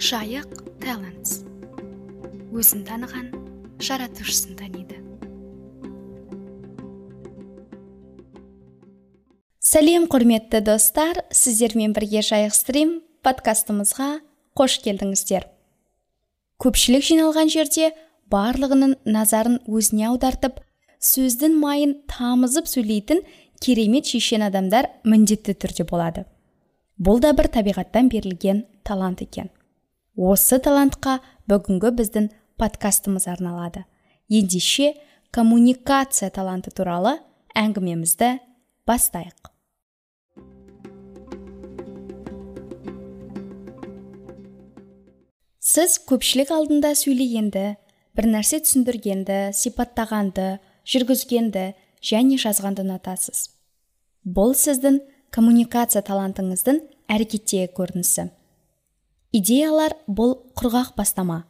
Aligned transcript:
жайық 0.00 0.62
талантс 0.80 1.42
өзін 2.56 2.86
таныған 2.88 3.26
жаратушысын 3.84 4.54
таниды. 4.56 4.96
Сәлем 9.60 10.06
құрметті 10.08 10.62
достар. 10.64 11.20
Сіздермен 11.28 11.92
бірге 11.92 12.24
жайық 12.24 12.56
стрим 12.56 12.96
подкастымызға 13.20 14.08
қош 14.56 14.78
келдіңіздер. 14.86 15.44
Көпшілік 16.64 17.04
жиналған 17.10 17.52
жерде 17.52 17.92
барлығының 18.32 18.96
назарын 19.04 19.60
өзіне 19.68 20.08
аудартып 20.14 20.64
сөздің 20.96 21.60
майын 21.60 21.96
тамызып 22.08 22.72
сөйлейтін 22.72 23.20
керемет 23.60 24.08
шешен 24.08 24.48
адамдар 24.48 24.88
міндетті 25.04 25.60
түрде 25.60 25.84
болады. 25.84 26.24
Бұл 26.96 27.20
да 27.20 27.36
бір 27.36 27.52
табиғаттан 27.52 28.08
берілген 28.08 28.64
талант 28.82 29.20
екен. 29.20 29.52
Осы 30.16 30.58
талантқа 30.58 31.20
бүгінгі 31.50 31.90
біздің 31.98 32.28
подкастымыз 32.58 33.28
арналады. 33.30 33.84
Ендеше 34.28 34.94
коммуникация 35.30 36.30
таланты 36.30 36.70
туралы 36.74 37.18
әңгімемізді 37.54 38.38
бастайық. 38.86 39.50
Сіз 45.60 46.00
көпшілік 46.10 46.50
алдында 46.50 46.96
сөйлегенді 46.98 47.76
бір 48.18 48.26
нәрсе 48.26 48.58
түсіндіргенді 48.64 49.52
сипаттағанды 49.54 50.58
жүргізгенді 50.90 51.70
және 52.02 52.40
жазғанды 52.42 52.82
ұнатасыз. 52.82 53.46
Бұл 54.26 54.56
сіздің 54.58 54.98
коммуникация 55.30 56.02
талантыңыздың 56.02 56.82
әрекеттегі 57.06 57.70
көрінісі. 57.76 58.30
Идеялар 59.32 59.94
бұл 60.10 60.34
құрғақ 60.58 60.96
бастама 60.98 61.44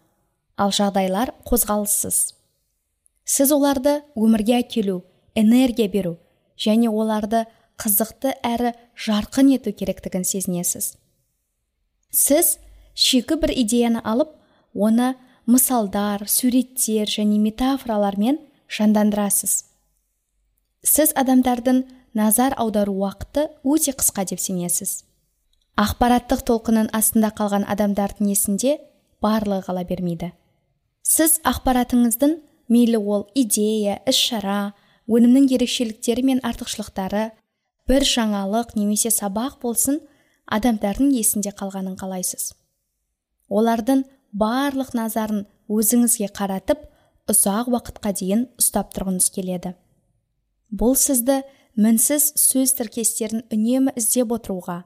ал 0.60 0.72
жағдайлар 0.76 1.32
қозғалыссыз. 1.48 2.34
Сіз 3.24 3.52
оларды 3.54 4.00
өмірге 4.18 4.58
әкелу 4.60 5.00
энергия 5.34 5.88
беру 5.88 6.18
және 6.60 6.90
оларды 6.92 7.46
қызықты 7.80 8.34
әрі 8.44 8.74
жарқын 9.00 9.54
ету 9.56 9.72
керектігін 9.72 10.26
сезінесіз. 10.28 10.92
Сіз 12.10 12.58
шикі 12.92 13.40
бір 13.40 13.54
идеяны 13.62 14.04
алып 14.04 14.34
оны 14.74 15.14
мысалдар 15.46 16.26
суреттер 16.28 17.08
және 17.08 17.40
метафоралармен 17.40 18.42
жандандырасыз. 18.68 19.64
Сіз 20.84 21.14
адамдардың 21.16 21.86
назар 22.12 22.52
аудару 22.60 22.98
уақыты 23.00 23.48
өте 23.64 23.96
қысқа 23.96 24.26
деп 24.28 24.40
сенесіз. 24.40 25.04
Ақпараттық 25.80 26.42
толқынның 26.44 26.90
астында 26.92 27.30
қалған 27.38 27.62
адамдардың 27.72 28.28
есінде 28.28 28.74
барлығы 29.24 29.64
қала 29.70 29.84
бермейді. 29.88 30.28
Сіз 31.00 31.38
ақпаратыңыздың 31.48 32.34
мейлі 32.68 33.00
ол 33.00 33.24
идея 33.34 33.96
іс 34.10 34.18
шара 34.20 34.74
өнімнің 35.08 35.48
ерекшеліктері 35.56 36.26
мен 36.28 36.42
артықшылықтары 36.44 37.30
бір 37.88 38.06
жаңалық 38.10 38.74
немесе 38.76 39.08
сабақ 39.14 39.56
болсын 39.62 40.02
адамдардың 40.52 41.14
есінде 41.16 41.54
қалғанын 41.56 41.96
қалайсыз? 41.96 42.52
Олардың 43.48 44.04
барлық 44.36 44.92
назарын 44.92 45.46
өзіңізге 45.72 46.28
қаратып 46.36 46.84
ұзақ 47.32 47.72
уақытқа 47.72 48.12
дейін 48.20 48.46
ұстап 48.60 48.92
тұрғыңыз 48.92 49.32
келеді. 49.32 49.72
Бұл 50.70 50.92
сізді 50.92 51.40
мінсіз 51.80 52.34
сөз 52.36 52.76
тіркестерін 52.76 53.46
үнемі 53.48 53.96
іздеп 53.96 54.36
отыруға 54.36 54.82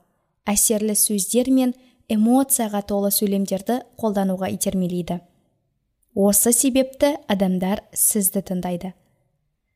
әсерлі 0.48 0.94
сөздер 0.98 1.50
мен 1.50 1.74
эмоцияға 2.10 2.82
толы 2.88 3.10
сөйлемдерді 3.14 3.80
қолдануға 4.00 4.50
итермелейді. 4.54 5.20
Осы 6.14 6.52
себепті 6.52 7.16
адамдар 7.28 7.82
сізді 7.92 8.44
тыңдайды. 8.50 8.92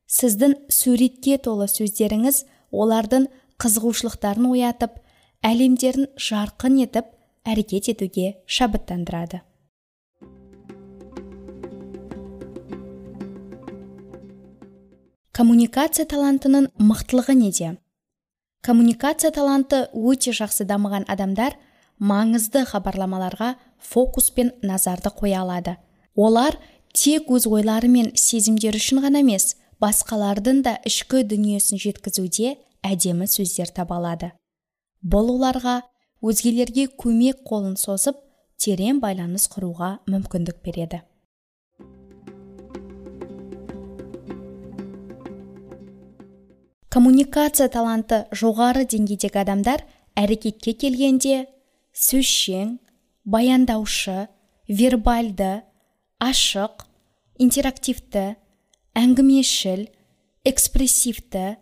Сіздің 0.08 0.54
суретке 0.72 1.38
толы 1.42 1.66
сөздеріңіз 1.68 2.44
олардың 2.70 3.26
қызығушылықтарын 3.58 4.46
оятып 4.52 5.00
әлемдерін 5.44 6.08
жарқын 6.16 6.78
етіп 6.84 7.10
әрекет 7.48 7.90
етуге 7.92 8.36
шабыттандырады. 8.46 9.42
Коммуникация 15.32 16.04
талантының 16.10 16.70
мықтылығы 16.82 17.34
неде? 17.38 17.76
Коммуникация 18.68 19.30
таланты 19.32 19.86
өте 19.96 20.34
жақсы 20.36 20.66
дамыған 20.68 21.06
адамдар 21.08 21.54
маңызды 22.04 22.66
хабарламаларға 22.68 23.54
фокус 23.80 24.28
пен 24.36 24.50
назарды 24.60 25.08
қоя 25.08 25.40
алады. 25.40 25.78
Олар 26.14 26.58
тек 26.92 27.30
өз 27.32 27.46
ойлары 27.48 27.88
мен 27.88 28.10
сезімдері 28.12 28.76
үшін 28.76 29.00
ғана 29.06 29.22
емес 29.24 29.54
басқалардың 29.80 30.60
да 30.66 30.74
ішкі 30.84 31.22
дүниесін 31.30 31.80
жеткізуде 31.80 32.58
әдемі 32.84 33.30
сөздер 33.32 33.72
таба 33.72 34.02
алады. 34.02 34.34
Бұл 35.00 35.32
оларға 35.38 35.78
өзгелерге 36.20 36.90
көмек 36.92 37.40
қолын 37.48 37.78
созып 37.80 38.20
терең 38.60 39.00
байланыс 39.00 39.48
құруға 39.48 39.94
мүмкіндік 40.12 40.60
береді. 40.60 41.00
Коммуникация 46.88 47.68
таланты 47.68 48.22
жоғары 48.32 48.86
деңгейдегі 48.88 49.42
адамдар 49.42 49.84
әрекетке 50.16 50.72
келгенде 50.72 51.42
сөзшең 51.92 52.78
баяндаушы 53.28 54.28
вербальды 54.68 55.50
ашық 56.24 56.86
интерактивті 57.44 58.24
әңгімешіл 58.96 59.84
экспрессивті 60.48 61.58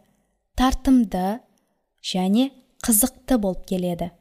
тартымды 0.57 1.41
және 2.07 2.53
қызықты 2.87 3.41
болып 3.43 3.67
келеді. 3.67 4.13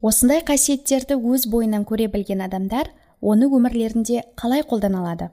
Осындай 0.00 0.40
қасиеттерді 0.44 1.16
өз 1.16 1.46
бойынан 1.52 1.84
көре 1.88 2.06
білген 2.12 2.40
адамдар 2.44 2.88
оны 3.20 3.50
өмірлерінде 3.50 4.24
қалай 4.40 4.64
қолдана 4.66 5.04
алады 5.04 5.30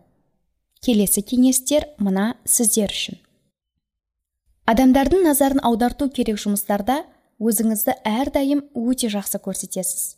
келесі 0.83 1.23
кеңестер 1.25 1.87
мына 1.99 2.35
сіздер 2.45 2.91
үшін. 2.93 3.17
Адамдардың 4.67 5.23
назарын 5.25 5.61
аударту 5.65 6.09
керек 6.13 6.39
жұмыстарда 6.41 7.01
өзіңізді 7.39 7.97
әрдайым 8.07 8.65
өте 8.75 9.09
жақсы 9.11 9.39
көрсетесіз. 9.43 10.17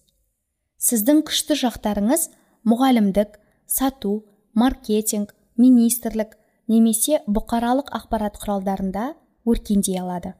Сіздің 0.79 1.21
күшті 1.27 1.57
жақтарыңыз 1.59 2.29
мұғалімдік 2.69 3.37
сату 3.67 4.23
маркетинг 4.53 5.35
министрлік 5.59 6.35
немесе 6.71 7.21
бұқаралық 7.27 7.91
ақпарат 7.99 8.39
құралдарында 8.41 9.13
өркендей 9.45 9.99
алады. 10.01 10.33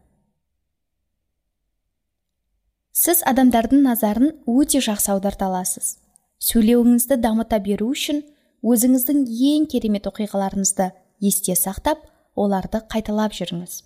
Сіз 2.94 3.22
адамдардың 3.28 3.84
назарын 3.86 4.34
өте 4.48 4.82
жақсы 4.84 5.12
аударта 5.14 5.48
аласыз. 5.48 5.98
Сөйлеуіңізді 6.40 7.20
дамыта 7.20 7.60
беру 7.60 7.92
үшін 7.92 8.24
өзіңіздің 8.64 9.26
ең 9.28 9.68
керемет 9.72 10.08
оқиғаларыңызды 10.08 10.90
есте 11.24 11.56
сақтап 11.60 12.06
оларды 12.40 12.82
қайталап 12.92 13.36
жүріңіз. 13.36 13.84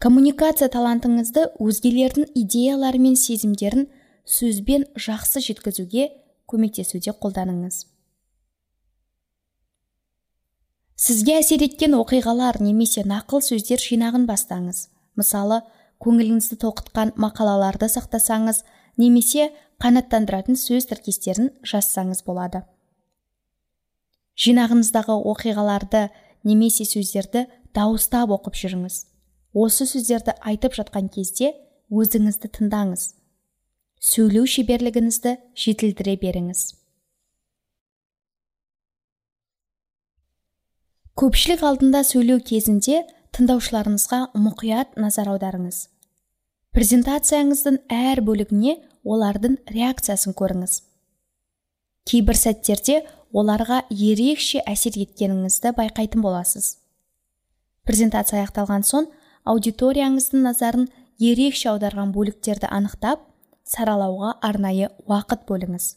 Коммуникация 0.00 0.70
талантыңызды 0.72 1.50
өзгелердің 1.60 2.30
идеялары 2.40 2.98
мен 2.98 3.16
сезімдерін 3.20 3.90
сөзбен 4.24 4.86
жақсы 4.96 5.42
жеткізуге 5.44 6.06
көмектесуде 6.48 7.12
қолданыңыз. 7.20 7.82
Сізге 11.00 11.36
әсер 11.40 11.62
еткен 11.64 11.96
оқиғалар 11.96 12.62
немесе 12.64 13.04
нақыл 13.08 13.44
сөздер 13.44 13.80
жинағын 13.80 14.24
бастаңыз. 14.28 14.88
Мысалы 15.20 15.60
көңіліңізді 16.00 16.56
толқытқан 16.64 17.12
мақалаларды 17.20 17.88
сақтасаңыз 17.92 18.62
немесе 19.00 19.50
қанаттандыратын 19.82 20.56
сөз 20.60 20.88
тіркестерін 20.90 21.50
жазсаңыз 21.66 22.24
болады. 22.26 22.64
Жинағыңыздағы 24.40 25.16
оқиғаларды 25.34 26.06
немесе 26.48 26.86
сөздерді 26.88 27.44
дауыстап 27.76 28.32
оқып 28.36 28.56
жүріңіз. 28.56 29.04
Осы 29.52 29.86
сөздерді 29.88 30.36
айтып 30.40 30.76
жатқан 30.78 31.10
кезде 31.12 31.52
өзіңізді 31.92 32.48
тыңдаңыз. 32.56 33.06
Сөйлеу 34.00 34.46
шеберлігіңізді 34.48 35.36
жетілдіре 35.60 36.16
беріңіз. 36.22 36.60
Көпшілік 41.20 41.64
алдында 41.68 42.00
сөйлеу 42.08 42.40
кезінде 42.40 43.02
тыңдаушыларыңызға 43.36 44.20
мұқият 44.34 44.98
назар 45.00 45.30
аударыңыз. 45.32 45.86
Презентацияңыздың 46.74 47.80
әр 47.90 48.20
бөлігіне 48.26 48.76
олардың 49.04 49.56
реакциясын 49.74 50.36
көріңіз. 50.38 50.76
Кейбір 52.10 52.38
сәттерде 52.38 53.00
оларға 53.32 53.82
ерекше 53.90 54.62
әсер 54.66 54.98
еткеніңізді 55.00 55.74
байқайтын 55.78 56.22
боласыз. 56.22 56.76
Презентация 57.86 58.42
аяқталған 58.42 58.86
соң 58.86 59.08
аудиторияңыздың 59.50 60.44
назарын 60.46 60.88
ерекше 61.18 61.70
аударған 61.72 62.14
бөліктерді 62.14 62.70
анықтап 62.70 63.26
саралауға 63.66 64.36
арнайы 64.46 64.90
уақыт 65.06 65.46
бөліңіз. 65.48 65.94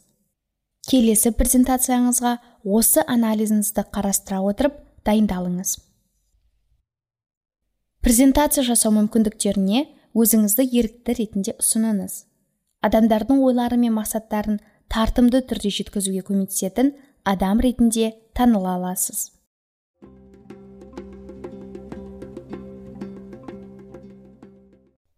Келесі 0.84 1.32
презентацияңызға 1.32 2.36
осы 2.64 3.02
анализіңізді 3.08 3.86
қарастыра 3.94 4.42
отырып 4.44 4.76
дайындалыңыз. 5.06 5.78
Презентация 8.04 8.60
жасау 8.66 8.92
мүмкіндіктеріне 8.98 9.86
өзіңізді 10.12 10.64
ерікті 10.76 11.14
ретінде 11.16 11.54
ұсыныңыз. 11.56 12.26
Адамдардың 12.84 13.38
ойлары 13.40 13.78
мен 13.80 13.94
мақсаттарын 13.96 14.58
тартымды 14.92 15.40
түрде 15.48 15.70
жеткізуге 15.72 16.20
көмектесетін 16.26 16.90
адам 17.24 17.62
ретінде 17.64 18.10
таныла 18.36 18.74
аласыз. 18.76 19.30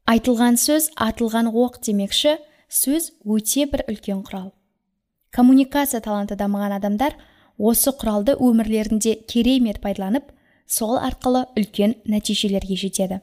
Айтылған 0.07 0.55
сөз 0.63 0.93
атылған 0.95 1.51
оқ 1.51 1.81
демекші 1.83 2.37
сөз 2.71 3.11
өте 3.27 3.67
бір 3.67 3.83
үлкен 3.91 4.23
құрал. 4.23 4.53
Коммуникация 5.35 5.99
таланты 6.07 6.39
дамыған 6.39 6.79
адамдар 6.79 7.19
осы 7.59 7.91
құралды 7.91 8.39
өмірлерінде 8.39 9.19
керемет 9.27 9.83
пайдаланып 9.83 10.31
сол 10.67 10.99
арқылы 10.99 11.47
үлкен 11.57 11.97
нәтижелерге 12.11 12.77
жетеді. 12.79 13.21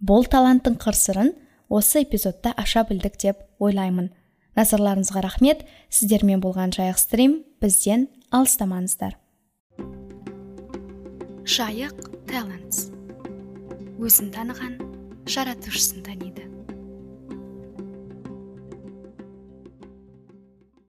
Бұл 0.00 0.28
таланттың 0.28 0.78
қыр 0.80 0.96
сырын 0.96 1.32
осы 1.68 2.04
эпизодта 2.04 2.52
аша 2.56 2.84
білдік 2.88 3.18
деп 3.20 3.42
ойлаймын. 3.58 4.10
Назарларыңызға 4.56 5.22
рахмет. 5.24 5.64
Сіздермен 5.88 6.42
болған 6.42 6.74
жайық 6.76 6.98
стрим 7.00 7.40
бізден 7.62 8.08
алыстамаңыздар. 8.34 9.16
Жайық 11.50 11.96
талантс 12.30 12.90
өзін 14.00 14.30
таныған 14.34 14.78
жаратушысын 15.30 16.04
таниды. 16.06 16.46